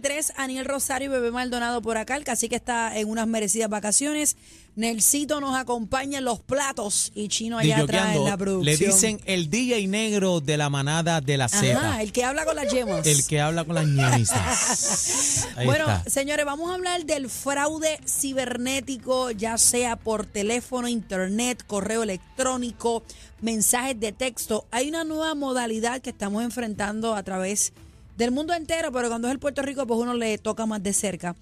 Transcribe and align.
33, 0.00 0.32
Aniel 0.36 0.64
Rosario 0.64 1.08
y 1.08 1.10
Bebé 1.10 1.30
Maldonado 1.30 1.82
por 1.82 1.96
acá. 1.96 2.16
El 2.16 2.24
cacique 2.24 2.56
está 2.56 2.96
en 2.96 3.08
unas 3.08 3.26
merecidas 3.26 3.68
vacaciones. 3.68 4.36
Nelsito 4.76 5.40
nos 5.40 5.56
acompaña 5.56 6.18
en 6.18 6.24
los 6.24 6.38
platos 6.38 7.10
y 7.14 7.26
Chino 7.26 7.58
allá 7.58 7.78
atrás 7.78 8.14
en 8.14 8.24
la 8.24 8.36
producción. 8.36 8.64
Le 8.64 8.76
dicen 8.76 9.20
el 9.24 9.50
DJ 9.50 9.88
negro 9.88 10.40
de 10.40 10.56
la 10.56 10.70
manada 10.70 11.20
de 11.20 11.36
la 11.36 11.48
Z. 11.48 12.00
El 12.00 12.12
que 12.12 12.24
habla 12.24 12.44
con 12.44 12.54
las 12.54 12.72
yemas. 12.72 13.04
El 13.06 13.26
que 13.26 13.40
habla 13.40 13.64
con 13.64 13.74
las 13.74 13.86
ñemisas. 13.86 15.48
Ahí 15.56 15.66
bueno, 15.66 15.90
está. 15.90 16.08
señores, 16.08 16.46
vamos 16.46 16.70
a 16.70 16.74
hablar 16.74 17.04
del 17.04 17.28
fraude 17.28 17.98
cibernético, 18.06 19.32
ya 19.32 19.58
sea 19.58 19.96
por 19.96 20.26
teléfono, 20.26 20.86
internet, 20.86 21.64
correo 21.66 22.04
electrónico, 22.04 23.02
mensajes 23.40 23.98
de 23.98 24.12
texto. 24.12 24.64
Hay 24.70 24.88
una 24.88 25.02
nueva 25.02 25.34
modalidad 25.34 26.00
que 26.00 26.10
estamos 26.10 26.44
enfrentando 26.44 27.16
a 27.16 27.22
través 27.24 27.72
del 28.18 28.32
mundo 28.32 28.52
entero, 28.52 28.92
pero 28.92 29.08
cuando 29.08 29.28
es 29.28 29.32
el 29.32 29.38
Puerto 29.38 29.62
Rico, 29.62 29.86
pues 29.86 29.98
uno 29.98 30.12
le 30.12 30.36
toca 30.38 30.66
más 30.66 30.82
de 30.82 30.92
cerca. 30.92 31.34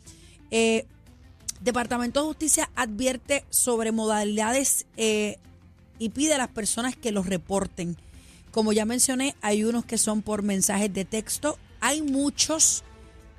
Eh, 0.52 0.86
Departamento 1.60 2.20
de 2.20 2.26
Justicia 2.26 2.70
advierte 2.76 3.44
sobre 3.50 3.90
modalidades 3.90 4.86
eh, 4.98 5.38
y 5.98 6.10
pide 6.10 6.34
a 6.34 6.38
las 6.38 6.48
personas 6.48 6.94
que 6.94 7.10
los 7.12 7.26
reporten. 7.26 7.96
Como 8.50 8.72
ya 8.72 8.84
mencioné, 8.84 9.34
hay 9.40 9.64
unos 9.64 9.84
que 9.86 9.96
son 9.98 10.20
por 10.22 10.42
mensajes 10.42 10.92
de 10.92 11.04
texto, 11.06 11.58
hay 11.80 12.02
muchos 12.02 12.84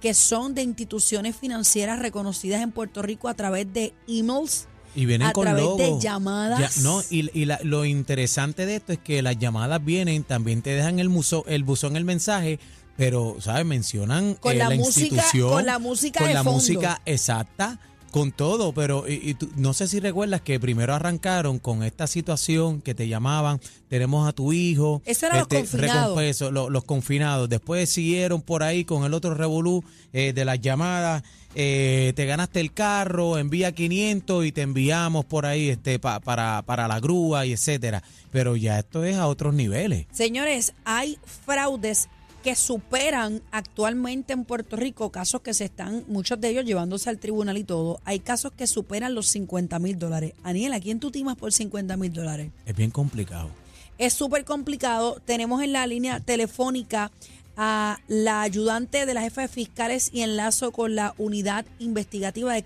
que 0.02 0.14
son 0.14 0.56
de 0.56 0.64
instituciones 0.64 1.36
financieras 1.36 2.00
reconocidas 2.00 2.62
en 2.62 2.72
Puerto 2.72 3.02
Rico 3.04 3.28
a 3.30 3.34
través 3.36 3.72
de 3.72 3.94
emails, 4.08 4.68
Y 4.96 5.06
vienen 5.06 5.28
a 5.28 5.34
con 5.34 5.44
través 5.44 5.64
logo. 5.64 5.78
de 5.78 6.00
llamadas. 6.02 6.76
Ya, 6.76 6.82
no, 6.82 7.02
y, 7.12 7.30
y 7.40 7.46
la- 7.46 7.60
lo 7.64 7.86
interesante 7.86 8.66
de 8.66 8.76
esto 8.78 8.94
es 8.94 9.00
que 9.00 9.22
las 9.22 9.38
llamadas 9.38 9.84
vienen, 9.84 10.24
también 10.24 10.62
te 10.64 10.72
dejan 10.72 10.98
el, 11.00 11.10
muso, 11.10 11.46
el 11.48 11.64
buzón, 11.64 11.96
el 11.98 12.04
mensaje, 12.06 12.60
pero, 12.98 13.38
¿sabes? 13.40 13.66
Mencionan 13.66 14.34
Con 14.36 14.54
eh, 14.54 14.56
la 14.56 14.70
la, 14.70 14.76
música- 14.76 15.16
institución. 15.16 15.50
con 15.52 15.66
la 15.66 15.80
música 15.80 16.20
Con 16.20 16.28
de 16.28 16.34
la 16.34 16.44
fondo. 16.44 16.58
música 16.60 17.02
exacta, 17.06 17.80
con 18.12 18.32
todo, 18.32 18.74
pero 18.74 19.08
y, 19.08 19.20
y 19.32 19.34
tú- 19.36 19.50
no 19.58 19.74
sé 19.74 19.88
si 19.88 20.00
recuerdas 20.00 20.42
que 20.42 20.60
primero 20.60 20.96
arrancaron 20.96 21.60
con 21.60 21.84
esta 21.84 22.08
situación 22.08 22.82
que 22.82 22.96
te 22.96 23.08
llamaban, 23.08 23.60
tenemos 23.90 24.28
a 24.28 24.32
tu 24.32 24.54
hijo. 24.54 25.02
Eso 25.06 25.28
era 25.28 25.40
los 25.40 25.48
confinados. 25.48 26.42
lo- 26.52 26.70
los 26.70 26.84
confinados. 26.86 27.50
Después 27.50 27.90
siguieron 27.90 28.42
por 28.42 28.64
ahí 28.64 28.86
con 28.86 29.04
el 29.04 29.14
otro 29.14 29.34
revolú 29.36 29.84
eh, 30.14 30.34
de 30.34 30.46
las 30.46 30.60
llamadas. 30.60 31.22
eh, 31.60 32.14
te 32.16 32.26
ganaste 32.26 32.60
el 32.60 32.72
carro, 32.72 33.38
envía 33.40 33.72
500 33.72 34.46
y 34.46 34.52
te 34.52 34.62
enviamos 34.62 35.26
por 35.26 35.46
ahí 35.48 35.70
este 35.70 35.98
pa- 35.98 36.20
para, 36.20 36.62
para 36.64 36.88
la 36.88 37.00
grúa 37.00 37.46
y 37.48 37.54
etcétera. 37.54 38.04
Pero 38.32 38.56
ya 38.56 38.78
esto 38.80 39.04
es 39.04 39.16
a 39.18 39.26
otros 39.28 39.54
niveles. 39.56 40.06
Señores, 40.12 40.74
hay 40.86 41.18
fraudes 41.46 42.10
que 42.48 42.56
superan 42.56 43.42
actualmente 43.52 44.32
en 44.32 44.46
Puerto 44.46 44.78
Rico 44.78 45.12
casos 45.12 45.42
que 45.42 45.54
se 45.54 45.66
están, 45.66 46.06
muchos 46.08 46.40
de 46.40 46.48
ellos 46.48 46.64
llevándose 46.64 47.10
al 47.10 47.20
tribunal 47.20 47.58
y 47.58 47.66
todo. 47.66 48.00
Hay 48.06 48.20
casos 48.22 48.54
que 48.54 48.68
superan 48.68 49.16
los 49.16 49.28
50 49.28 49.78
mil 49.80 50.00
dólares. 50.00 50.32
Aniel, 50.44 50.72
¿a 50.72 50.80
quién 50.80 51.02
tú 51.02 51.12
timas 51.12 51.36
por 51.36 51.52
50 51.52 51.98
mil 51.98 52.14
dólares? 52.14 52.52
Es 52.66 52.74
bien 52.74 52.90
complicado. 52.90 53.50
Es 53.98 54.14
súper 54.14 54.46
complicado. 54.46 55.22
Tenemos 55.26 55.62
en 55.62 55.74
la 55.74 55.86
línea 55.88 56.22
telefónica 56.22 57.12
a 57.58 58.00
la 58.08 58.44
ayudante 58.44 59.06
de 59.06 59.14
la 59.14 59.24
jefa 59.24 59.42
de 59.42 59.50
fiscales 59.50 60.10
y 60.14 60.22
enlazo 60.22 60.72
con 60.72 60.96
la 60.96 61.16
unidad 61.18 61.66
investigativa 61.80 62.54
de 62.54 62.64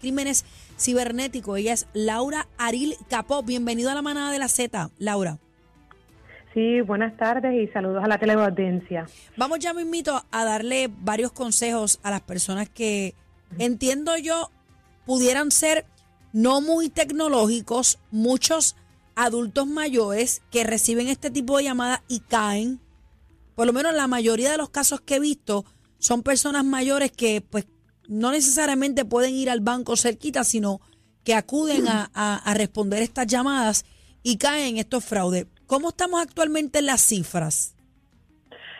crímenes 0.00 0.44
cibernéticos. 0.76 1.56
Ella 1.56 1.74
es 1.74 1.86
Laura 1.92 2.48
Aril 2.58 2.96
Capó. 3.08 3.44
Bienvenido 3.44 3.90
a 3.90 3.94
la 3.94 4.02
manada 4.02 4.32
de 4.32 4.40
la 4.40 4.48
Z, 4.48 4.90
Laura. 4.98 5.38
Sí, 6.54 6.80
buenas 6.80 7.16
tardes 7.16 7.54
y 7.54 7.72
saludos 7.72 8.02
a 8.02 8.08
la 8.08 8.18
teleaudiencia. 8.18 9.06
Vamos 9.36 9.60
ya 9.60 9.72
mismito 9.72 10.24
a 10.32 10.44
darle 10.44 10.90
varios 10.90 11.30
consejos 11.32 12.00
a 12.02 12.10
las 12.10 12.22
personas 12.22 12.68
que 12.68 13.14
entiendo 13.58 14.16
yo 14.16 14.50
pudieran 15.06 15.50
ser 15.52 15.86
no 16.32 16.60
muy 16.60 16.88
tecnológicos, 16.88 17.98
muchos 18.10 18.76
adultos 19.14 19.66
mayores 19.66 20.42
que 20.50 20.64
reciben 20.64 21.08
este 21.08 21.30
tipo 21.30 21.56
de 21.56 21.64
llamadas 21.64 22.00
y 22.08 22.20
caen. 22.20 22.80
Por 23.54 23.66
lo 23.66 23.72
menos 23.72 23.94
la 23.94 24.06
mayoría 24.08 24.50
de 24.50 24.56
los 24.56 24.70
casos 24.70 25.00
que 25.00 25.16
he 25.16 25.20
visto 25.20 25.64
son 25.98 26.22
personas 26.22 26.64
mayores 26.64 27.12
que 27.12 27.42
pues 27.42 27.66
no 28.08 28.32
necesariamente 28.32 29.04
pueden 29.04 29.34
ir 29.34 29.50
al 29.50 29.60
banco 29.60 29.96
cerquita, 29.96 30.42
sino 30.42 30.80
que 31.22 31.34
acuden 31.34 31.86
a, 31.86 32.10
a- 32.14 32.54
responder 32.54 33.02
estas 33.02 33.26
llamadas 33.28 33.84
y 34.22 34.36
caen 34.36 34.66
en 34.68 34.76
estos 34.78 35.04
fraudes. 35.04 35.46
¿Cómo 35.70 35.90
estamos 35.90 36.20
actualmente 36.20 36.80
en 36.80 36.86
las 36.86 37.00
cifras? 37.00 37.76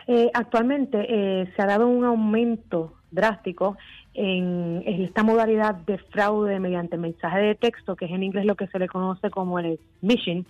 Eh, 0.07 0.29
actualmente 0.33 0.97
eh, 1.07 1.49
se 1.55 1.61
ha 1.61 1.65
dado 1.65 1.87
un 1.87 2.03
aumento 2.03 2.95
drástico 3.11 3.77
en, 4.13 4.83
esta 4.85 5.23
modalidad 5.23 5.73
de 5.73 5.99
fraude 5.99 6.59
mediante 6.59 6.97
mensaje 6.97 7.39
de 7.39 7.55
texto, 7.55 7.95
que 7.95 8.03
es 8.03 8.11
en 8.11 8.23
inglés 8.23 8.43
lo 8.43 8.57
que 8.57 8.67
se 8.67 8.77
le 8.77 8.89
conoce 8.89 9.29
como 9.29 9.57
el 9.57 9.79
smishing, 10.01 10.45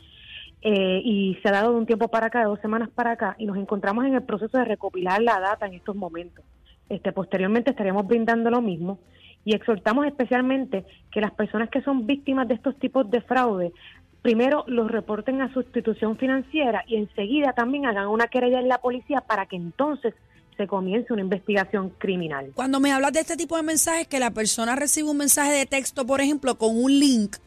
eh, 0.63 1.01
y 1.05 1.37
se 1.43 1.49
ha 1.49 1.51
dado 1.51 1.73
de 1.73 1.77
un 1.77 1.85
tiempo 1.85 2.07
para 2.07 2.25
acá, 2.25 2.39
de 2.39 2.45
dos 2.45 2.59
semanas 2.59 2.89
para 2.89 3.11
acá, 3.11 3.35
y 3.37 3.45
nos 3.45 3.57
encontramos 3.57 4.03
en 4.05 4.15
el 4.15 4.23
proceso 4.23 4.57
de 4.57 4.65
recopilar 4.65 5.21
la 5.21 5.39
data 5.39 5.67
en 5.67 5.75
estos 5.75 5.95
momentos. 5.95 6.43
Este, 6.89 7.11
posteriormente 7.11 7.69
estaríamos 7.69 8.07
brindando 8.07 8.49
lo 8.49 8.63
mismo 8.63 8.97
y 9.45 9.55
exhortamos 9.55 10.05
especialmente 10.05 10.85
que 11.11 11.21
las 11.21 11.33
personas 11.33 11.69
que 11.69 11.81
son 11.81 12.05
víctimas 12.05 12.47
de 12.47 12.55
estos 12.55 12.77
tipos 12.77 13.09
de 13.09 13.21
fraude 13.21 13.73
primero 14.21 14.63
los 14.67 14.91
reporten 14.91 15.41
a 15.41 15.51
su 15.53 15.61
institución 15.61 16.17
financiera 16.17 16.83
y 16.87 16.97
enseguida 16.97 17.53
también 17.53 17.85
hagan 17.85 18.07
una 18.07 18.27
querella 18.27 18.59
en 18.59 18.67
la 18.67 18.79
policía 18.79 19.21
para 19.21 19.45
que 19.45 19.55
entonces 19.55 20.13
se 20.57 20.67
comience 20.67 21.11
una 21.11 21.21
investigación 21.21 21.89
criminal. 21.97 22.51
Cuando 22.53 22.79
me 22.79 22.91
hablas 22.91 23.13
de 23.13 23.21
este 23.21 23.37
tipo 23.37 23.57
de 23.57 23.63
mensajes, 23.63 24.07
que 24.07 24.19
la 24.19 24.31
persona 24.31 24.75
recibe 24.75 25.09
un 25.09 25.17
mensaje 25.17 25.53
de 25.53 25.65
texto, 25.65 26.05
por 26.05 26.21
ejemplo, 26.21 26.57
con 26.57 26.77
un 26.77 26.99
link, 26.99 27.37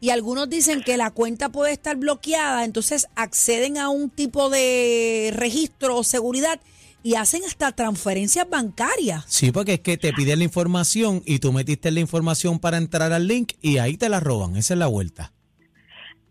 y 0.00 0.10
algunos 0.10 0.48
dicen 0.48 0.82
que 0.82 0.96
la 0.96 1.10
cuenta 1.10 1.50
puede 1.50 1.72
estar 1.72 1.96
bloqueada, 1.96 2.64
entonces 2.64 3.08
acceden 3.16 3.78
a 3.78 3.88
un 3.88 4.10
tipo 4.10 4.48
de 4.48 5.32
registro 5.34 5.96
o 5.96 6.04
seguridad 6.04 6.60
y 7.02 7.14
hacen 7.14 7.42
hasta 7.44 7.72
transferencias 7.72 8.48
bancarias. 8.48 9.24
Sí, 9.28 9.50
porque 9.50 9.74
es 9.74 9.80
que 9.80 9.96
te 9.96 10.12
piden 10.12 10.38
la 10.38 10.44
información 10.44 11.22
y 11.26 11.38
tú 11.38 11.52
metiste 11.52 11.90
la 11.90 12.00
información 12.00 12.58
para 12.58 12.76
entrar 12.76 13.12
al 13.12 13.26
link 13.26 13.52
y 13.60 13.78
ahí 13.78 13.96
te 13.96 14.08
la 14.08 14.20
roban. 14.20 14.56
Esa 14.56 14.74
es 14.74 14.78
la 14.78 14.86
vuelta. 14.86 15.32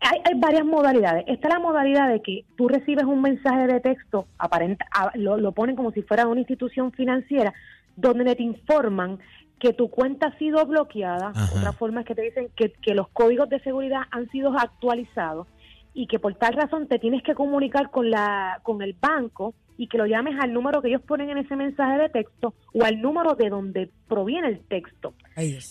Hay, 0.00 0.20
hay 0.24 0.38
varias 0.38 0.64
modalidades. 0.64 1.24
Está 1.26 1.48
la 1.48 1.58
modalidad 1.58 2.08
de 2.08 2.22
que 2.22 2.44
tú 2.56 2.68
recibes 2.68 3.04
un 3.04 3.20
mensaje 3.20 3.66
de 3.66 3.80
texto, 3.80 4.26
aparenta, 4.38 4.86
a- 4.92 5.10
lo, 5.16 5.36
lo 5.36 5.52
ponen 5.52 5.74
como 5.76 5.90
si 5.92 6.02
fuera 6.02 6.26
una 6.26 6.40
institución 6.40 6.92
financiera, 6.92 7.52
donde 7.96 8.36
te 8.36 8.42
informan 8.42 9.18
que 9.58 9.72
tu 9.72 9.90
cuenta 9.90 10.28
ha 10.28 10.38
sido 10.38 10.64
bloqueada. 10.66 11.32
Ajá. 11.34 11.58
Otra 11.58 11.72
forma 11.72 12.00
es 12.00 12.06
que 12.06 12.14
te 12.14 12.22
dicen 12.22 12.48
que, 12.54 12.72
que 12.80 12.94
los 12.94 13.08
códigos 13.08 13.48
de 13.48 13.58
seguridad 13.60 14.02
han 14.12 14.28
sido 14.30 14.56
actualizados 14.56 15.48
y 15.94 16.06
que 16.06 16.20
por 16.20 16.34
tal 16.36 16.52
razón 16.54 16.86
te 16.86 17.00
tienes 17.00 17.24
que 17.24 17.34
comunicar 17.34 17.90
con, 17.90 18.08
la, 18.08 18.60
con 18.62 18.82
el 18.82 18.94
banco 19.00 19.54
y 19.76 19.88
que 19.88 19.98
lo 19.98 20.06
llames 20.06 20.36
al 20.40 20.52
número 20.52 20.80
que 20.80 20.88
ellos 20.88 21.02
ponen 21.02 21.30
en 21.30 21.38
ese 21.38 21.56
mensaje 21.56 21.98
de 21.98 22.08
texto 22.08 22.54
o 22.72 22.84
al 22.84 23.00
número 23.00 23.34
de 23.34 23.48
donde 23.48 23.90
proviene 24.06 24.46
el 24.46 24.60
texto. 24.60 25.14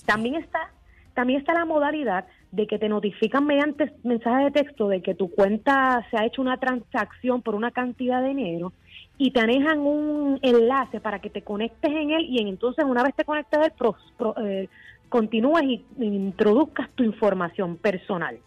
También 0.05 0.35
está, 0.35 0.69
también 1.13 1.39
está 1.39 1.53
la 1.53 1.63
modalidad 1.63 2.25
de 2.51 2.65
que 2.67 2.79
te 2.79 2.87
notifican 2.89 3.45
mediante 3.45 3.93
mensaje 4.03 4.45
de 4.45 4.51
texto 4.51 4.87
de 4.87 5.01
que 5.01 5.13
tu 5.15 5.29
cuenta 5.29 6.05
se 6.09 6.17
ha 6.17 6.25
hecho 6.25 6.41
una 6.41 6.57
transacción 6.57 7.41
por 7.41 7.55
una 7.55 7.71
cantidad 7.71 8.21
de 8.21 8.29
dinero 8.29 8.73
y 9.17 9.31
te 9.31 9.41
manejan 9.41 9.79
un 9.79 10.39
enlace 10.41 10.99
para 11.01 11.19
que 11.19 11.29
te 11.29 11.41
conectes 11.41 11.91
en 11.91 12.11
él 12.11 12.25
y 12.29 12.39
en- 12.39 12.47
entonces 12.47 12.85
una 12.85 13.03
vez 13.03 13.15
te 13.15 13.25
conectes 13.25 13.59
a 13.59 13.65
él, 13.65 13.73
pro- 13.77 13.95
pro- 14.17 14.35
eh, 14.45 14.69
continúes 15.09 15.63
y 15.65 15.83
introduzcas 15.99 16.89
tu 16.95 17.03
información 17.03 17.75
personal. 17.77 18.37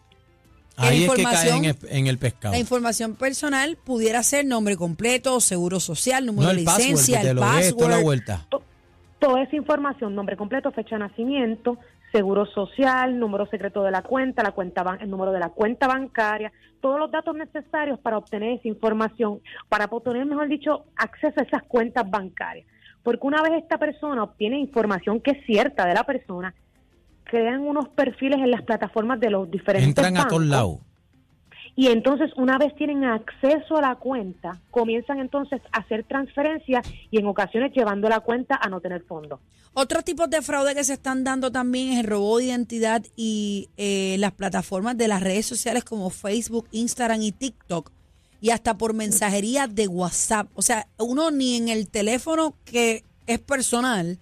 La 0.79 0.89
Ahí 0.89 1.05
es 1.05 1.11
que 1.13 1.23
caen 1.25 1.57
en 1.57 1.65
el, 1.67 1.77
en 1.91 2.07
el 2.07 2.17
pescado. 2.17 2.55
La 2.55 2.61
información 2.61 3.15
personal 3.17 3.77
pudiera 3.85 4.23
ser 4.23 4.47
nombre 4.47 4.77
completo, 4.77 5.39
seguro 5.41 5.79
social, 5.79 6.25
número 6.25 6.49
No 6.49 6.55
de 6.55 6.61
el 6.61 6.65
password, 6.65 6.85
que 6.87 6.91
licencia, 6.93 7.21
te 7.21 7.29
el 7.31 7.37
lo 7.37 7.43
dé 7.43 7.47
toda 7.49 7.57
la 7.57 7.67
password. 7.97 8.03
vuelta. 8.03 8.47
To- 9.21 9.27
Toda 9.29 9.43
esa 9.43 9.55
información, 9.57 10.15
nombre 10.15 10.37
completo, 10.37 10.73
fecha 10.73 10.97
de 10.97 11.01
nacimiento, 11.01 11.79
seguro 12.11 12.47
social, 12.47 13.19
número 13.19 13.47
secreto 13.47 13.83
de 13.85 13.91
la 13.93 14.03
cuenta, 14.03 14.43
la 14.43 14.51
cuenta 14.53 14.99
el 15.01 15.09
número 15.11 15.31
de 15.31 15.39
la 15.39 15.51
cuenta 15.51 15.87
bancaria, 15.87 16.51
todos 16.81 16.99
los 16.99 17.11
datos 17.11 17.37
necesarios 17.37 17.99
para 18.01 18.19
obtener 18.19 18.55
esa 18.59 18.67
información, 18.67 19.41
para 19.69 19.85
obtener, 19.85 20.25
mejor 20.27 20.49
dicho, 20.49 20.87
acceso 20.97 21.39
a 21.39 21.43
esas 21.45 21.63
cuentas 21.65 22.11
bancarias. 22.11 22.67
Porque 23.03 23.27
una 23.27 23.43
vez 23.43 23.53
esta 23.63 23.79
persona 23.79 24.25
obtiene 24.25 24.59
información 24.59 25.21
que 25.21 25.31
es 25.33 25.47
cierta 25.47 25.87
de 25.87 25.95
la 25.95 26.05
persona, 26.05 26.55
crean 27.25 27.61
unos 27.61 27.89
perfiles 27.91 28.39
en 28.41 28.51
las 28.51 28.63
plataformas 28.63 29.21
de 29.21 29.31
los 29.31 29.51
diferentes 29.51 29.87
Entran 29.89 30.17
a 30.17 30.27
todos 30.27 30.41
bancos. 30.41 30.47
lados. 30.47 30.79
Y 31.77 31.87
entonces, 31.87 32.31
una 32.37 32.59
vez 32.59 32.75
tienen 32.77 33.05
acceso 33.05 33.77
a 33.77 33.81
la 33.81 33.95
cuenta, 33.97 34.61
comienzan 34.71 35.19
entonces 35.21 35.61
a 35.73 35.79
hacer 35.79 36.05
transferencias 36.05 36.87
y 37.11 37.19
en 37.19 37.27
ocasiones 37.27 37.73
llevando 37.75 38.09
la 38.09 38.21
cuenta 38.21 38.59
a 38.61 38.69
no 38.69 38.81
tener 38.81 39.03
fondos. 39.05 39.41
Otros 39.73 40.05
tipos 40.05 40.29
de 40.29 40.43
fraude 40.43 40.75
que 40.75 40.83
se 40.85 40.95
están 40.95 41.23
dando 41.23 41.53
también 41.53 41.91
es 41.93 42.01
el 42.01 42.07
robo 42.07 42.39
de 42.39 42.47
identidad 42.47 43.03
y 43.17 43.69
eh, 43.77 44.17
las 44.19 44.33
plataformas 44.33 44.97
de 44.99 45.07
las 45.09 45.23
redes 45.23 45.47
sociales 45.47 45.85
como 45.85 46.11
Facebook, 46.11 46.67
Instagram 46.73 47.23
y 47.23 47.33
TikTok. 47.33 47.91
Y 48.43 48.51
hasta 48.51 48.77
por 48.77 48.95
mensajería 48.95 49.67
de 49.69 49.87
WhatsApp. 49.87 50.49
O 50.55 50.63
sea, 50.63 50.89
uno 50.99 51.31
ni 51.31 51.57
en 51.57 51.69
el 51.69 51.89
teléfono 51.89 52.55
que 52.65 53.05
es 53.27 53.39
personal, 53.39 54.19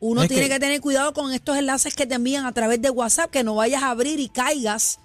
uno 0.00 0.22
Es 0.22 0.28
tiene 0.28 0.44
que- 0.44 0.54
que 0.54 0.60
tener 0.60 0.80
cuidado 0.80 1.12
con 1.12 1.32
estos 1.32 1.56
enlaces 1.58 1.94
que 1.94 2.06
te 2.06 2.14
envían 2.14 2.46
a 2.46 2.52
través 2.52 2.80
de 2.80 2.88
WhatsApp, 2.90 3.30
que 3.30 3.44
no 3.44 3.56
vayas 3.56 3.82
a 3.82 3.90
abrir 3.90 4.20
y 4.20 4.28
caigas 4.28 5.00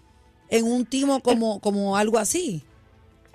en 0.49 0.65
un 0.65 0.85
timo 0.85 1.19
como, 1.21 1.59
como 1.59 1.97
algo 1.97 2.17
así. 2.17 2.63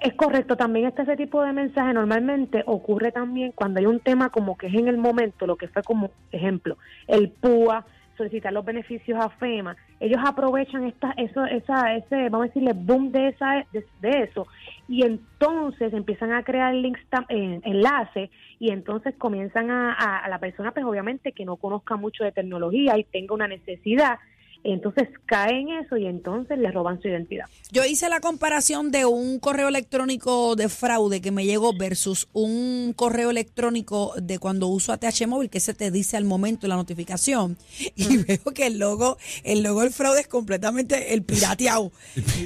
Es 0.00 0.14
correcto, 0.14 0.56
también 0.56 0.87
este 0.87 1.02
ese 1.02 1.16
tipo 1.16 1.43
de 1.43 1.52
mensaje. 1.52 1.93
Normalmente 1.93 2.62
ocurre 2.66 3.10
también 3.10 3.52
cuando 3.52 3.81
hay 3.81 3.87
un 3.87 4.00
tema 4.00 4.31
como 4.31 4.56
que 4.56 4.69
es 4.69 4.75
en 4.75 4.87
el 4.87 4.96
momento, 4.96 5.46
lo 5.46 5.56
que 5.56 5.69
fue 5.69 5.82
como 5.82 6.10
ejemplo, 6.31 6.78
el 7.08 7.31
PUA, 7.31 7.84
solicitar 8.19 8.52
los 8.52 8.64
beneficios 8.64 9.19
a 9.19 9.31
FEMA, 9.31 9.76
ellos 10.00 10.20
aprovechan 10.25 10.84
esta, 10.84 11.12
eso, 11.16 11.44
esa, 11.46 11.94
ese, 11.94 12.28
vamos 12.28 12.46
a 12.46 12.49
decirle, 12.49 12.72
boom 12.75 13.10
de, 13.12 13.28
esa, 13.28 13.64
de, 13.72 14.22
eso, 14.22 14.46
y 14.88 15.05
entonces 15.05 15.93
empiezan 15.94 16.32
a 16.32 16.43
crear 16.43 16.75
links, 16.75 17.00
eh, 17.28 17.60
enlaces, 17.62 18.31
y 18.58 18.72
entonces 18.72 19.14
comienzan 19.16 19.70
a, 19.70 19.94
a, 19.94 20.19
a 20.19 20.28
la 20.28 20.38
persona, 20.38 20.72
pues 20.72 20.84
obviamente 20.84 21.32
que 21.32 21.44
no 21.44 21.56
conozca 21.56 21.96
mucho 21.96 22.25
de 22.25 22.32
tecnología 22.32 22.99
y 22.99 23.05
tenga 23.05 23.34
una 23.34 23.49
necesidad, 23.49 24.19
entonces 24.64 25.08
cae 25.26 25.60
en 25.60 25.69
eso 25.70 25.96
y 25.96 26.06
entonces 26.06 26.58
le 26.58 26.70
roban 26.70 27.00
su 27.00 27.08
identidad. 27.08 27.46
Yo 27.70 27.84
hice 27.84 28.08
la 28.08 28.20
comparación 28.20 28.90
de 28.90 29.05
un 29.05 29.38
correo 29.38 29.69
electrónico 29.69 30.56
de 30.56 30.69
fraude 30.69 31.20
que 31.20 31.31
me 31.31 31.44
llegó 31.44 31.72
versus 31.76 32.28
un 32.32 32.93
correo 32.94 33.31
electrónico 33.31 34.14
de 34.20 34.38
cuando 34.38 34.69
uso 34.69 34.93
ATH 34.93 35.26
móvil 35.26 35.50
que 35.50 35.60
se 35.60 35.75
te 35.75 35.90
dice 35.90 36.16
al 36.16 36.25
momento 36.25 36.66
la 36.66 36.76
notificación. 36.76 37.56
Y 37.94 38.19
veo 38.19 38.44
que 38.55 38.66
el 38.66 38.78
logo, 38.78 39.19
el 39.44 39.62
logo 39.62 39.82
del 39.82 39.93
fraude 39.93 40.20
es 40.20 40.28
completamente 40.28 40.88
el 41.14 41.22
pirateado, 41.22 41.93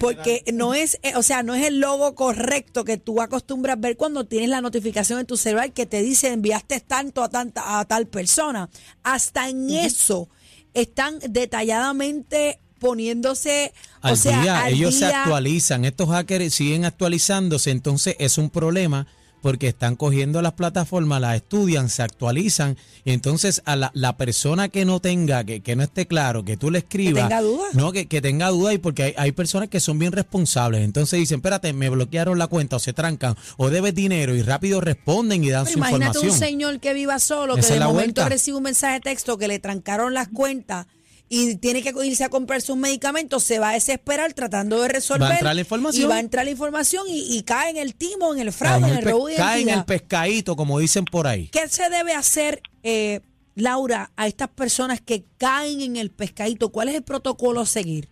porque 0.00 0.44
no 0.53 0.75
es, 0.75 0.99
eh, 1.03 1.14
o 1.17 1.23
sea, 1.23 1.43
no 1.43 1.55
es 1.55 1.64
el 1.67 1.81
logo 1.81 2.14
correcto 2.14 2.85
que 2.85 2.97
tú 2.97 3.20
acostumbras 3.20 3.81
ver 3.81 3.97
cuando 3.97 4.25
tienes 4.26 4.50
la 4.50 4.61
notificación 4.61 5.20
en 5.20 5.26
tu 5.26 5.37
celular 5.37 5.73
que 5.73 5.87
te 5.87 6.03
dice 6.03 6.32
enviaste 6.32 6.81
tanto 6.81 7.23
a 7.23 7.29
tanta 7.29 7.79
a 7.79 7.85
tal 7.85 8.06
persona. 8.06 8.69
Hasta 9.03 9.49
en 9.49 9.70
eso 9.70 10.29
están 10.75 11.19
detalladamente 11.29 12.59
poniéndose 12.79 13.73
Al 14.01 14.15
o 14.15 14.17
sea, 14.17 14.43
día, 14.43 14.65
al 14.65 14.73
ellos 14.73 14.97
se 14.97 15.07
actualizan. 15.07 15.85
Estos 15.85 16.09
hackers 16.09 16.55
siguen 16.55 16.85
actualizándose, 16.85 17.71
entonces 17.71 18.17
es 18.19 18.39
un 18.39 18.51
problema 18.51 19.07
porque 19.43 19.69
están 19.69 19.97
cogiendo 19.97 20.41
las 20.41 20.53
plataformas, 20.53 21.21
las 21.21 21.37
estudian, 21.37 21.91
se 21.91 22.03
actualizan 22.03 22.79
y 23.05 23.12
entonces 23.12 23.61
a 23.67 23.77
la, 23.77 23.91
la 23.93 24.17
persona 24.17 24.69
que 24.71 24.85
no 24.87 25.00
tenga, 25.00 25.44
que, 25.44 25.61
que 25.61 25.77
no 25.77 25.83
esté 25.83 26.06
claro, 26.06 26.44
que 26.44 26.56
tú 26.56 26.71
le 26.71 26.79
escribas, 26.79 27.25
tenga 27.29 27.43
duda. 27.43 27.67
no, 27.75 27.93
que, 27.93 28.06
que 28.06 28.23
tenga 28.23 28.49
duda 28.49 28.73
y 28.73 28.79
porque 28.79 29.03
hay, 29.03 29.15
hay 29.19 29.33
personas 29.33 29.69
que 29.69 29.81
son 29.81 29.99
bien 29.99 30.12
responsables, 30.12 30.83
entonces 30.83 31.19
dicen, 31.19 31.41
espérate, 31.41 31.73
me 31.75 31.91
bloquearon 31.91 32.39
la 32.39 32.47
cuenta 32.47 32.77
o 32.77 32.79
se 32.79 32.93
trancan 32.93 33.37
o 33.59 33.69
debes 33.69 33.94
dinero 33.94 34.35
y 34.35 34.43
rápido 34.43 34.81
responden 34.81 35.43
y 35.45 35.50
dan 35.50 35.65
Pero 35.65 35.73
su 35.75 35.79
imagínate 35.79 36.19
un 36.19 36.25
información. 36.27 36.49
señor 36.49 36.81
que 36.81 36.95
viva 36.95 37.19
solo, 37.19 37.55
que 37.56 37.61
Esa 37.61 37.75
de 37.75 37.81
momento 37.81 37.95
vuelta. 38.23 38.29
recibe 38.29 38.56
un 38.59 38.62
mensaje 38.62 38.95
de 38.95 39.00
texto 39.00 39.37
que 39.38 39.49
le 39.49 39.59
trancaron 39.59 40.15
las 40.15 40.29
cuentas 40.29 40.87
y 41.34 41.56
tiene 41.56 41.82
que 41.82 41.94
irse 42.05 42.25
a 42.25 42.29
comprar 42.29 42.61
sus 42.61 42.76
medicamentos, 42.76 43.43
se 43.43 43.58
va 43.58 43.70
a 43.70 43.73
desesperar 43.73 44.34
tratando 44.34 44.82
de 44.82 44.88
resolver. 44.88 45.31
Va 45.31 45.32
a 45.32 45.37
entrar 45.37 45.55
la 45.55 45.62
información. 45.62 46.05
Y 46.05 46.06
va 46.06 46.17
a 46.17 46.20
entrar 46.20 46.44
la 46.44 46.50
información 46.50 47.06
y, 47.08 47.38
y 47.38 47.43
cae 47.43 47.70
en 47.70 47.79
el 47.79 47.94
timo, 47.94 48.34
en 48.34 48.40
el 48.40 48.52
fraude, 48.52 48.88
en 48.90 48.99
el 48.99 49.02
robo 49.02 49.29
de 49.29 49.37
cae 49.37 49.62
en 49.62 49.70
el 49.70 49.82
pescadito, 49.87 50.56
como 50.56 50.79
dicen 50.79 51.06
por 51.06 51.26
ahí. 51.26 51.49
¿Qué 51.49 51.69
se 51.69 51.88
debe 51.88 52.12
hacer, 52.12 52.61
eh, 52.82 53.20
Laura, 53.55 54.11
a 54.14 54.26
estas 54.26 54.49
personas 54.49 55.00
que 55.00 55.25
caen 55.38 55.81
en 55.81 55.96
el 55.96 56.11
pescadito? 56.11 56.69
¿Cuál 56.69 56.88
es 56.88 56.96
el 56.96 57.02
protocolo 57.02 57.61
a 57.61 57.67
seguir? 57.67 58.11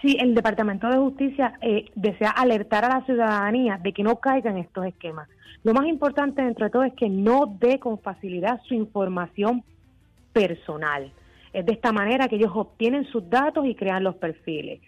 Sí, 0.00 0.16
el 0.18 0.34
Departamento 0.34 0.88
de 0.88 0.96
Justicia 0.96 1.58
eh, 1.60 1.90
desea 1.94 2.30
alertar 2.30 2.86
a 2.86 3.00
la 3.00 3.04
ciudadanía 3.04 3.78
de 3.82 3.92
que 3.92 4.02
no 4.02 4.16
caigan 4.16 4.56
en 4.56 4.64
estos 4.64 4.86
esquemas. 4.86 5.28
Lo 5.62 5.74
más 5.74 5.86
importante 5.86 6.40
dentro 6.40 6.64
de 6.64 6.70
todo 6.70 6.84
es 6.84 6.94
que 6.94 7.10
no 7.10 7.54
dé 7.60 7.78
con 7.78 7.98
facilidad 7.98 8.62
su 8.66 8.72
información 8.72 9.62
personal. 10.32 11.12
Es 11.52 11.66
de 11.66 11.72
esta 11.72 11.92
manera 11.92 12.28
que 12.28 12.36
ellos 12.36 12.52
obtienen 12.54 13.04
sus 13.06 13.28
datos 13.28 13.66
y 13.66 13.74
crean 13.74 14.04
los 14.04 14.16
perfiles. 14.16 14.80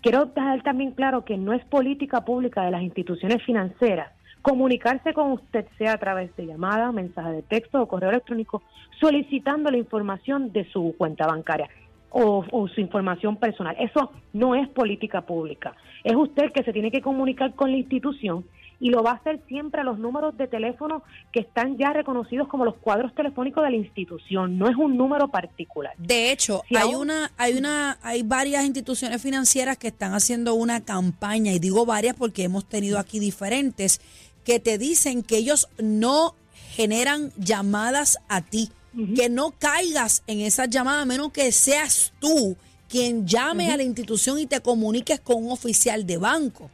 Quiero 0.00 0.26
dejar 0.26 0.62
también 0.62 0.92
claro 0.92 1.24
que 1.24 1.36
no 1.36 1.52
es 1.52 1.64
política 1.66 2.24
pública 2.24 2.62
de 2.62 2.70
las 2.70 2.82
instituciones 2.82 3.42
financieras 3.44 4.12
comunicarse 4.42 5.12
con 5.12 5.32
usted, 5.32 5.66
sea 5.78 5.92
a 5.92 5.98
través 5.98 6.34
de 6.36 6.46
llamada, 6.46 6.92
mensaje 6.92 7.32
de 7.32 7.42
texto 7.42 7.82
o 7.82 7.88
correo 7.88 8.10
electrónico, 8.10 8.62
solicitando 8.98 9.70
la 9.70 9.78
información 9.78 10.52
de 10.52 10.64
su 10.70 10.94
cuenta 10.96 11.26
bancaria 11.26 11.68
o, 12.10 12.44
o 12.50 12.68
su 12.68 12.80
información 12.80 13.36
personal. 13.36 13.76
Eso 13.78 14.12
no 14.32 14.54
es 14.54 14.68
política 14.68 15.22
pública. 15.22 15.74
Es 16.04 16.16
usted 16.16 16.52
que 16.52 16.64
se 16.64 16.72
tiene 16.72 16.90
que 16.90 17.02
comunicar 17.02 17.54
con 17.54 17.70
la 17.70 17.76
institución 17.76 18.44
y 18.80 18.88
lo 18.90 19.02
va 19.02 19.10
a 19.10 19.14
hacer 19.14 19.40
siempre 19.46 19.82
a 19.82 19.84
los 19.84 19.98
números 19.98 20.36
de 20.38 20.48
teléfono 20.48 21.02
que 21.32 21.40
están 21.40 21.76
ya 21.76 21.92
reconocidos 21.92 22.48
como 22.48 22.64
los 22.64 22.76
cuadros 22.76 23.14
telefónicos 23.14 23.62
de 23.62 23.70
la 23.70 23.76
institución. 23.76 24.58
No 24.58 24.68
es 24.70 24.76
un 24.76 24.96
número 24.96 25.28
particular. 25.28 25.92
De 25.98 26.32
hecho, 26.32 26.62
Si 26.68 26.76
hay 26.76 26.84
aún- 26.92 27.02
una, 27.02 27.30
hay 27.36 27.58
una, 27.58 27.98
hay 28.02 28.22
varias 28.22 28.64
instituciones 28.64 29.20
financieras 29.20 29.76
que 29.76 29.88
están 29.88 30.14
haciendo 30.14 30.54
una 30.54 30.80
campaña, 30.82 31.52
y 31.52 31.58
digo 31.58 31.84
varias 31.84 32.16
porque 32.16 32.42
hemos 32.44 32.64
tenido 32.66 32.98
aquí 32.98 33.18
diferentes, 33.20 34.00
que 34.44 34.58
te 34.58 34.78
dicen 34.78 35.22
que 35.22 35.36
ellos 35.36 35.68
no 35.78 36.34
generan 36.74 37.32
llamadas 37.36 38.18
a 38.28 38.40
ti, 38.40 38.70
que 39.14 39.28
no 39.28 39.52
caigas 39.58 40.22
en 40.26 40.40
esas 40.40 40.68
llamadas, 40.70 41.02
a 41.02 41.06
menos 41.06 41.30
que 41.32 41.52
seas 41.52 42.12
tú 42.18 42.56
quien 42.88 43.26
llame 43.26 43.70
a 43.70 43.76
la 43.76 43.84
institución 43.84 44.38
y 44.40 44.46
te 44.46 44.60
comuniques 44.60 45.20
con 45.20 45.44
un 45.44 45.52
oficial 45.52 46.06
de 46.06 46.16
banco. 46.16 46.70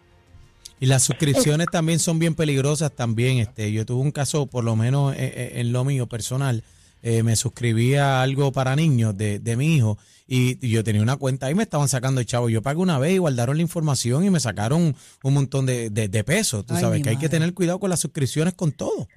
Y 0.79 0.87
las 0.87 1.05
suscripciones 1.05 1.69
también 1.73 1.99
son 1.99 2.19
bien 2.19 2.35
peligrosas 2.35 2.93
también. 2.93 3.39
Este, 3.39 3.73
yo 3.73 3.87
tuve 3.87 4.03
un 4.03 4.13
caso, 4.13 4.47
por 4.47 4.65
lo 4.65 4.77
menos 4.77 5.15
eh, 5.15 5.33
eh, 5.35 5.53
en 5.57 5.73
lo 5.73 5.85
mío 5.85 6.07
personal, 6.07 6.63
eh, 7.03 7.23
me 7.23 7.37
suscribí 7.37 7.95
a 7.95 8.23
algo 8.23 8.53
para 8.53 8.77
niños 8.77 9.17
de, 9.17 9.39
de 9.39 9.57
mi 9.57 9.75
hijo 9.77 9.97
y, 10.27 10.59
y 10.67 10.71
yo 10.71 10.83
tenía 10.83 11.03
una 11.03 11.17
cuenta 11.17 11.51
y 11.51 11.55
me 11.55 11.63
estaban 11.63 11.89
sacando 11.89 12.21
el 12.21 12.27
chavo. 12.27 12.49
Yo 12.49 12.63
pagué 12.63 12.81
una 12.81 12.99
vez 12.99 13.15
y 13.15 13.19
guardaron 13.19 13.57
la 13.57 13.63
información 13.63 14.25
y 14.25 14.31
me 14.31 14.41
sacaron 14.41 14.95
un 15.23 15.35
montón 15.35 15.67
de, 15.67 15.89
de, 15.91 16.09
de 16.09 16.25
pesos. 16.25 16.67
Tú 16.67 16.75
Ay, 16.75 16.81
sabes 16.81 17.03
que 17.03 17.11
hay 17.11 17.17
que 17.17 17.29
tener 17.29 17.55
cuidado 17.55 17.79
con 17.79 17.91
las 17.91 18.01
suscripciones 18.01 18.55
con 18.55 18.73
todo. 18.73 19.09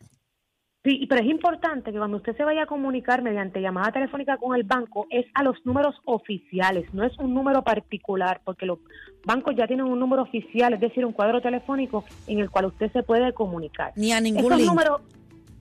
Sí, 0.84 1.06
pero 1.10 1.22
es 1.22 1.28
importante 1.28 1.92
que 1.92 1.98
cuando 1.98 2.18
usted 2.18 2.38
se 2.38 2.44
vaya 2.46 2.64
a 2.64 2.66
comunicar 2.66 3.22
mediante 3.22 3.62
llamada 3.62 3.92
telefónica 3.92 4.38
con 4.38 4.56
el 4.56 4.64
banco 4.64 5.08
es 5.10 5.26
a 5.34 5.44
los 5.44 5.58
números 5.66 5.96
oficiales, 6.06 6.94
no 6.94 7.04
es 7.04 7.18
un 7.20 7.34
número 7.34 7.64
particular, 7.64 8.40
porque 8.46 8.66
los 8.66 8.80
bancos 9.26 9.56
ya 9.58 9.68
tienen 9.68 9.88
un 9.88 10.00
número 10.00 10.22
oficial, 10.22 10.74
es 10.74 10.80
decir, 10.80 11.06
un 11.06 11.12
cuadro 11.12 11.42
telefónico 11.42 12.06
en 12.28 12.40
el 12.40 12.50
cual 12.50 12.66
usted 12.68 12.90
se 12.94 13.04
puede 13.04 13.34
comunicar. 13.34 13.92
Ni 13.98 14.14
a 14.14 14.22
ningún 14.22 14.46
Esos 14.46 14.58
link. 14.58 14.70
números 14.70 15.02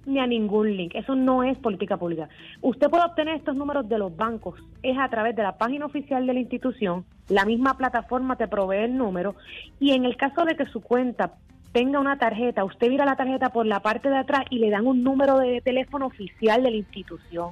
ni 0.06 0.20
a 0.20 0.26
ningún 0.26 0.74
link, 0.74 0.94
eso 0.94 1.14
no 1.14 1.42
es 1.42 1.58
política 1.58 1.96
pública. 1.98 2.28
Usted 2.62 2.88
puede 2.88 3.04
obtener 3.04 3.36
estos 3.36 3.56
números 3.56 3.88
de 3.88 3.98
los 3.98 4.16
bancos, 4.16 4.58
es 4.82 4.96
a 4.96 5.08
través 5.10 5.36
de 5.36 5.42
la 5.42 5.58
página 5.58 5.84
oficial 5.84 6.26
de 6.26 6.32
la 6.32 6.40
institución, 6.40 7.04
la 7.28 7.44
misma 7.44 7.76
plataforma 7.76 8.36
te 8.36 8.48
provee 8.48 8.84
el 8.84 8.96
número 8.96 9.34
y 9.80 9.90
en 9.90 10.04
el 10.06 10.16
caso 10.16 10.44
de 10.44 10.56
que 10.56 10.64
su 10.66 10.80
cuenta 10.80 11.34
tenga 11.78 12.00
una 12.00 12.18
tarjeta, 12.18 12.64
usted 12.64 12.88
mira 12.88 13.04
la 13.04 13.14
tarjeta 13.14 13.50
por 13.50 13.64
la 13.64 13.78
parte 13.80 14.08
de 14.10 14.16
atrás 14.16 14.44
y 14.50 14.58
le 14.58 14.68
dan 14.68 14.84
un 14.88 15.04
número 15.04 15.38
de 15.38 15.60
teléfono 15.60 16.06
oficial 16.06 16.60
de 16.64 16.72
la 16.72 16.76
institución. 16.76 17.50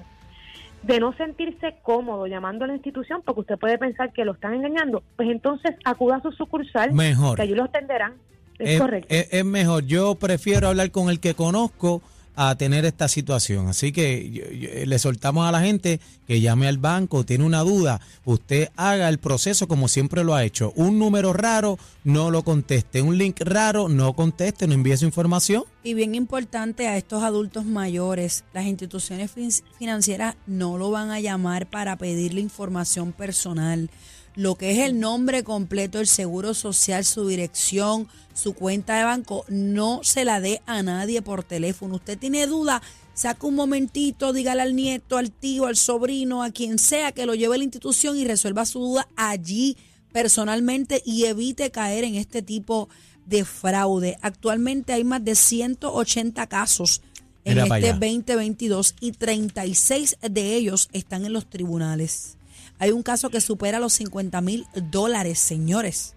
De 0.83 0.99
no 0.99 1.12
sentirse 1.16 1.76
cómodo 1.83 2.26
llamando 2.26 2.64
a 2.64 2.68
la 2.68 2.75
institución 2.75 3.23
porque 3.25 3.42
usted 3.42 3.56
puede 3.56 3.78
pensar 3.78 4.12
que 4.12 4.25
lo 4.25 4.33
están 4.33 4.54
engañando, 4.54 5.04
pues 5.14 5.28
entonces 5.30 5.76
acuda 5.85 6.16
a 6.16 6.23
su 6.23 6.33
sucursal, 6.33 6.92
Mejor. 6.92 7.37
que 7.37 7.42
allí 7.42 7.54
lo 7.54 7.64
atenderán. 7.64 8.14
Es, 8.59 8.71
Es, 8.71 8.80
correcto. 8.80 9.14
es- 9.14 9.33
es 9.33 9.45
mejor. 9.45 9.85
Yo 9.87 10.16
prefiero 10.16 10.66
hablar 10.68 10.90
con 10.90 11.09
el 11.09 11.21
que 11.21 11.35
conozco 11.35 12.02
a 12.37 12.55
tener 12.57 12.85
esta 12.85 13.09
situación. 13.09 13.69
Así 13.69 13.90
que 13.93 14.31
yo- 14.31 14.45
le 14.87 14.99
soltamos 14.99 15.49
a 15.49 15.52
la 15.52 15.61
gente 15.62 16.00
que 16.26 16.40
llame 16.40 16.69
al 16.69 16.78
banco, 16.78 17.25
tiene 17.25 17.45
una 17.45 17.61
duda, 17.61 18.00
usted 18.25 18.69
haga 18.76 19.09
el 19.09 19.19
proceso 19.19 19.66
como 19.69 19.88
siempre 19.88 20.23
lo 20.23 20.35
ha 20.35 20.45
hecho. 20.45 20.73
Un 20.76 20.99
número 20.99 21.33
raro, 21.33 21.78
no 22.05 22.31
lo 22.31 22.43
conteste. 22.43 23.00
Un 23.00 23.16
link 23.16 23.40
raro, 23.40 23.88
no 23.88 24.12
conteste, 24.12 24.66
no 24.66 24.75
envíe 24.75 24.97
su 24.97 25.07
información. 25.07 25.64
Y 25.83 25.95
bien 25.95 26.14
importante 26.14 26.88
a 26.88 26.97
estos 26.97 27.23
adultos 27.23 27.64
mayores, 27.64 28.45
las 28.52 28.66
instituciones 28.66 29.31
fin- 29.31 29.50
financieras 29.78 30.35
no 30.47 30.78
lo 30.78 30.90
van 30.90 31.11
a 31.11 31.21
llamar 31.21 31.66
para 31.71 31.97
pedirle 31.97 32.40
información 32.40 33.12
personal. 33.12 33.88
Lo 34.37 34.55
que 34.57 34.73
es 34.73 34.78
el 34.81 35.00
nombre 35.00 35.43
completo, 35.45 35.99
el 35.99 36.07
seguro 36.07 36.52
social, 36.52 37.05
su 37.07 37.26
dirección, 37.26 38.07
su 38.35 38.52
cuenta 38.52 38.99
de 38.99 39.05
banco, 39.05 39.47
no 39.49 40.00
se 40.02 40.26
la 40.26 40.40
dé 40.40 40.61
a 40.66 40.83
nadie 40.83 41.23
por 41.23 41.43
teléfono. 41.43 41.95
Usted 41.97 42.19
tiene 42.19 42.47
duda, 42.47 42.83
saca 43.14 43.47
un 43.47 43.55
momentito, 43.55 44.35
dígale 44.35 44.61
al 44.61 44.76
nieto, 44.76 45.16
al 45.16 45.33
tío, 45.33 45.66
al 45.66 45.76
sobrino, 45.76 46.43
a 46.43 46.50
quien 46.50 46.78
sea 46.78 47.12
que 47.12 47.25
lo 47.25 47.35
lleve 47.35 47.55
a 47.55 47.59
la 47.59 47.64
institución 47.64 48.19
y 48.19 48.26
resuelva 48.26 48.66
su 48.66 48.81
duda 48.81 49.09
allí 49.16 49.78
personalmente 50.12 51.02
y 51.05 51.25
evite 51.25 51.71
caer 51.71 52.05
en 52.05 52.14
este 52.14 52.43
tipo 52.43 52.90
de 53.25 53.45
fraude. 53.47 54.19
Actualmente 54.21 54.93
hay 54.93 55.05
más 55.05 55.25
de 55.25 55.35
180 55.35 56.47
casos 56.47 57.00
en 57.45 57.57
pa' 57.69 57.78
este 57.78 57.90
allá. 57.90 57.93
2022 57.93 58.95
y 59.00 59.12
36 59.12 60.19
de 60.31 60.55
ellos 60.57 60.88
están 60.93 61.25
en 61.25 61.33
los 61.33 61.49
tribunales. 61.49 62.36
Hay 62.78 62.92
un 62.92 63.02
caso 63.02 63.30
que 63.30 63.40
supera 63.40 63.78
los 63.78 63.95
50 63.95 64.40
mil 64.40 64.66
dólares, 64.90 65.38
señores. 65.38 66.14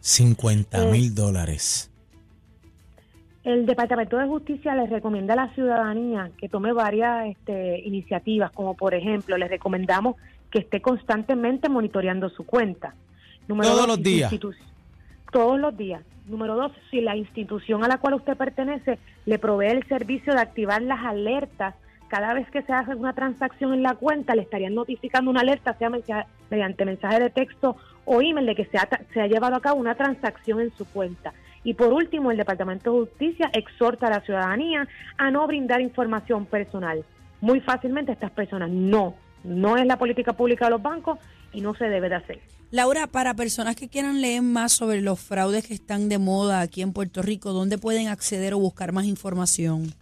50 0.00 0.86
mil 0.86 1.14
dólares. 1.14 1.90
El 3.42 3.66
Departamento 3.66 4.18
de 4.18 4.26
Justicia 4.26 4.74
les 4.74 4.90
recomienda 4.90 5.32
a 5.32 5.36
la 5.36 5.54
ciudadanía 5.54 6.30
que 6.38 6.48
tome 6.48 6.72
varias 6.72 7.26
este, 7.26 7.80
iniciativas, 7.80 8.52
como 8.52 8.74
por 8.74 8.94
ejemplo, 8.94 9.36
les 9.38 9.48
recomendamos 9.48 10.16
que 10.50 10.60
esté 10.60 10.82
constantemente 10.82 11.68
monitoreando 11.68 12.28
su 12.28 12.44
cuenta. 12.44 12.94
Número 13.48 13.70
Todos 13.70 13.86
dos, 13.86 13.96
los 13.96 14.02
días. 14.02 14.32
Todos 15.32 15.58
los 15.58 15.76
días. 15.76 16.02
Número 16.26 16.54
dos, 16.54 16.72
si 16.90 17.00
la 17.00 17.16
institución 17.16 17.82
a 17.82 17.88
la 17.88 17.98
cual 17.98 18.14
usted 18.14 18.36
pertenece 18.36 18.98
le 19.24 19.38
provee 19.38 19.68
el 19.68 19.86
servicio 19.88 20.34
de 20.34 20.40
activar 20.40 20.82
las 20.82 21.04
alertas, 21.04 21.74
cada 22.10 22.34
vez 22.34 22.50
que 22.50 22.62
se 22.62 22.72
hace 22.72 22.94
una 22.96 23.12
transacción 23.12 23.72
en 23.72 23.84
la 23.84 23.94
cuenta, 23.94 24.34
le 24.34 24.42
estarían 24.42 24.74
notificando 24.74 25.30
una 25.30 25.42
alerta, 25.42 25.78
sea 25.78 25.90
mediante 26.50 26.84
mensaje 26.84 27.20
de 27.20 27.30
texto 27.30 27.76
o 28.04 28.20
email, 28.20 28.46
de 28.46 28.56
que 28.56 28.64
se 28.64 28.78
ha, 28.78 28.88
se 29.14 29.20
ha 29.20 29.28
llevado 29.28 29.54
a 29.54 29.60
cabo 29.60 29.78
una 29.78 29.94
transacción 29.94 30.60
en 30.60 30.72
su 30.76 30.84
cuenta. 30.86 31.32
Y 31.62 31.74
por 31.74 31.92
último, 31.92 32.32
el 32.32 32.36
Departamento 32.36 32.92
de 32.92 33.00
Justicia 33.06 33.50
exhorta 33.52 34.08
a 34.08 34.10
la 34.10 34.20
ciudadanía 34.22 34.88
a 35.18 35.30
no 35.30 35.46
brindar 35.46 35.80
información 35.80 36.46
personal. 36.46 37.04
Muy 37.40 37.60
fácilmente 37.60 38.10
estas 38.10 38.32
personas 38.32 38.70
no, 38.70 39.14
no 39.44 39.76
es 39.76 39.86
la 39.86 39.96
política 39.96 40.32
pública 40.32 40.64
de 40.64 40.72
los 40.72 40.82
bancos 40.82 41.18
y 41.52 41.60
no 41.60 41.74
se 41.74 41.84
debe 41.84 42.08
de 42.08 42.16
hacer. 42.16 42.40
Laura, 42.72 43.06
para 43.06 43.34
personas 43.34 43.76
que 43.76 43.88
quieran 43.88 44.20
leer 44.20 44.42
más 44.42 44.72
sobre 44.72 45.00
los 45.00 45.20
fraudes 45.20 45.64
que 45.64 45.74
están 45.74 46.08
de 46.08 46.18
moda 46.18 46.60
aquí 46.60 46.82
en 46.82 46.92
Puerto 46.92 47.22
Rico, 47.22 47.52
¿dónde 47.52 47.78
pueden 47.78 48.08
acceder 48.08 48.54
o 48.54 48.58
buscar 48.58 48.92
más 48.92 49.04
información? 49.04 49.94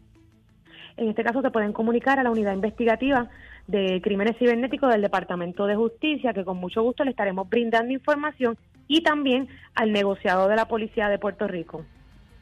En 0.99 1.09
este 1.09 1.23
caso 1.23 1.43
se 1.43 1.53
pueden 1.53 1.73
comunicar 1.73 2.19
a 2.19 2.25
la 2.25 2.31
unidad 2.31 2.53
investigativa 2.53 3.29
de 3.69 4.01
crímenes 4.03 4.37
cibernéticos 4.37 4.91
del 4.91 5.01
Departamento 5.01 5.65
de 5.67 5.77
Justicia, 5.77 6.33
que 6.33 6.45
con 6.45 6.57
mucho 6.57 6.83
gusto 6.83 7.05
le 7.05 7.11
estaremos 7.11 7.49
brindando 7.49 7.93
información, 7.93 8.59
y 8.89 9.03
también 9.03 9.47
al 9.77 9.93
negociado 9.93 10.49
de 10.49 10.57
la 10.57 10.67
Policía 10.67 11.09
de 11.09 11.19
Puerto 11.19 11.47
Rico. 11.47 11.85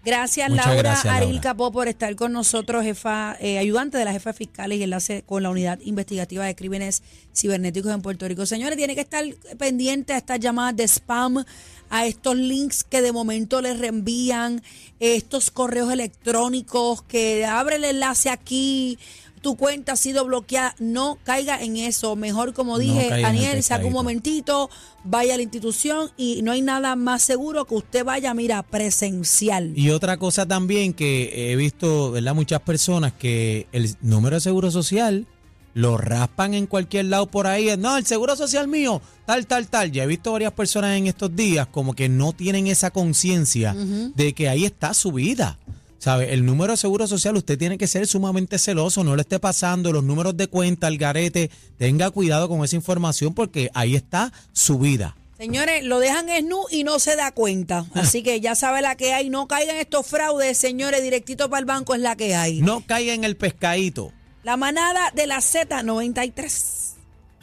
Gracias, 0.07 0.49
Muchas 0.49 0.67
Laura 0.67 0.83
gracias, 0.83 1.13
Aril 1.13 1.29
Laura. 1.31 1.41
Capó, 1.43 1.73
por 1.73 1.89
estar 1.89 2.15
con 2.15 2.33
nosotros, 2.33 2.85
jefa, 2.85 3.37
eh, 3.41 3.59
ayudante 3.59 3.99
de 3.99 4.05
la 4.05 4.13
jefa 4.13 4.33
fiscal 4.33 4.73
y 4.73 4.81
enlace 4.81 5.25
con 5.27 5.43
la 5.43 5.51
unidad 5.51 5.81
investigativa 5.83 6.45
de 6.45 6.55
crímenes 6.55 7.03
cibernéticos 7.35 7.93
en 7.93 8.03
Puerto 8.03 8.29
Rico. 8.29 8.47
Señores, 8.47 8.77
tiene 8.77 8.95
que 8.95 9.01
estar 9.01 9.25
pendiente 9.59 10.13
a 10.13 10.19
estas 10.19 10.39
llamadas 10.39 10.77
de 10.77 10.85
spam, 10.85 11.45
a 11.91 12.07
estos 12.07 12.37
links 12.37 12.85
que 12.85 13.03
de 13.03 13.11
momento 13.11 13.61
les 13.61 13.81
reenvían, 13.81 14.63
estos 15.01 15.51
correos 15.51 15.93
electrónicos 15.93 17.03
que 17.03 17.45
abre 17.45 17.75
el 17.75 17.85
enlace 17.85 18.31
aquí. 18.31 19.01
Tu 19.47 19.55
cuenta 19.55 19.93
ha 19.93 19.97
sido 19.97 20.25
bloqueada, 20.25 20.75
no 20.81 21.19
caiga 21.23 21.63
en 21.63 21.77
eso. 21.77 22.17
Mejor, 22.17 22.53
como 22.53 22.73
No 22.73 22.79
dije, 22.81 23.15
el 23.15 23.23
Daniel, 23.23 23.63
saca 23.63 23.87
un 23.87 23.93
momentito, 23.93 24.69
vaya 25.05 25.35
a 25.35 25.37
la 25.37 25.45
institución 25.45 26.11
y 26.17 26.43
no 26.43 26.51
hay 26.51 26.63
nada 26.63 26.97
más 26.97 27.23
seguro 27.23 27.65
que 27.65 27.77
usted 27.77 28.05
vaya, 28.05 28.35
mira, 28.35 28.65
presencial. 28.65 29.73
Y 29.79 29.91
otra 29.91 30.17
cosa 30.17 30.47
también 30.47 30.93
que 30.95 31.53
he 31.53 31.55
visto, 31.55 32.11
¿verdad? 32.11 32.35
Muchas 32.35 32.61
personas 32.63 33.13
que 33.13 33.69
el 33.71 33.95
número 34.01 34.35
de 34.35 34.41
seguro 34.41 34.73
social 34.73 35.29
lo 35.75 35.97
raspan 35.97 36.55
en 36.55 36.67
cualquier 36.67 37.05
lado 37.05 37.27
por 37.27 37.47
ahí. 37.47 37.69
No, 37.79 37.97
el 37.99 38.05
seguro 38.05 38.35
social 38.35 38.67
mío, 38.67 39.01
tal, 39.27 39.47
tal, 39.47 39.69
tal. 39.69 39.93
Ya 39.93 40.03
he 40.03 40.07
visto 40.09 40.33
varias 40.33 40.55
personas 40.55 40.99
en 40.99 41.07
estos 41.07 41.37
días 41.37 41.69
como 41.69 41.95
que 41.95 42.09
no 42.09 42.33
tienen 42.33 42.67
esa 42.67 42.91
conciencia 42.91 43.77
de 44.17 44.33
que 44.33 44.49
ahí 44.49 44.65
está 44.65 44.93
su 44.93 45.13
vida. 45.13 45.57
¿Sabe? 45.99 46.33
El 46.33 46.45
número 46.45 46.73
de 46.73 46.77
seguro 46.77 47.07
social 47.07 47.37
usted 47.37 47.59
tiene 47.59 47.79
que 47.79 47.87
ser 47.87 48.07
sumamente 48.07 48.59
celoso, 48.59 49.03
no 49.03 49.17
le 49.17 49.23
esté 49.23 49.39
pasando 49.39 49.93
los 49.93 50.05
números 50.05 50.37
de 50.37 50.47
cuenta 50.47 50.87
al 50.87 50.99
garete. 50.99 51.51
Tenga 51.79 52.11
cuidado 52.11 52.49
con 52.49 52.65
esa 52.65 52.77
información 52.77 53.35
porque 53.35 53.71
ahí 53.75 53.97
está 53.97 54.33
su 54.53 54.79
vida. 54.79 55.17
Señores, 55.39 55.85
lo 55.85 55.99
dejan 55.99 56.31
esnu 56.31 56.65
y 56.71 56.85
no 56.85 56.99
se 56.99 57.15
da 57.15 57.31
cuenta. 57.33 57.87
Así 57.95 58.23
que 58.23 58.41
ya 58.41 58.55
sabe 58.55 58.81
la 58.83 58.97
que 58.97 59.13
hay. 59.13 59.29
No 59.29 59.47
caigan 59.49 59.77
estos 59.77 60.07
fraudes, 60.07 60.57
señores. 60.57 61.03
Directito 61.03 61.51
para 61.51 61.61
el 61.61 61.67
banco 61.67 61.95
es 61.95 62.01
la 62.01 62.17
que 62.17 62.35
hay. 62.35 62.63
No 62.63 62.83
caiga 62.87 63.13
en 63.13 63.25
el 63.25 63.37
pescadito. 63.37 64.13
La 64.43 64.57
manada 64.57 65.11
de 65.15 65.27
la 65.27 65.39
Z93. 65.39 66.86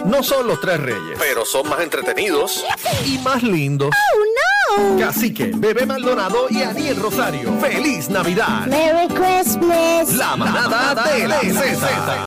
No 0.05 0.21
son 0.21 0.47
los 0.47 0.59
tres 0.59 0.79
reyes, 0.79 1.17
pero 1.17 1.45
son 1.45 1.69
más 1.69 1.79
entretenidos 1.81 2.63
y 3.05 3.17
más 3.19 3.41
lindos. 3.41 3.89
Cacique, 4.99 5.51
Bebé 5.55 5.85
Maldonado 5.85 6.47
y 6.49 6.61
Aniel 6.61 6.97
Rosario. 6.97 7.53
¡Feliz 7.61 8.09
Navidad! 8.09 8.65
Merry 8.67 9.07
Christmas. 9.07 10.13
La 10.13 10.35
manada 10.35 10.95
de 11.13 11.27
la. 11.27 11.39